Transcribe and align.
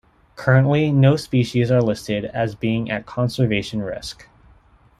Currently, 0.35 0.91
no 0.91 1.15
species 1.15 1.69
are 1.69 1.79
listed 1.79 2.25
as 2.25 2.55
being 2.55 2.89
at 2.89 3.05
conservation 3.05 3.83
risk. 3.83 4.27